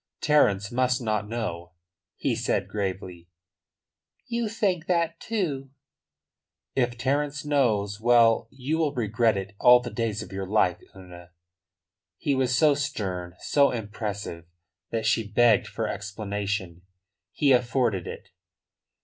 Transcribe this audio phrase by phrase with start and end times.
[0.19, 1.73] "Terence must not know,"
[2.17, 3.29] he said gravely.
[4.25, 5.69] "You think that too!"
[6.73, 11.33] "If Terence knows well, you will regret it all the days of your life, Una."
[12.17, 14.45] He was so stern, so impressive,
[14.89, 16.81] that she begged for explanation.
[17.31, 18.29] He afforded it.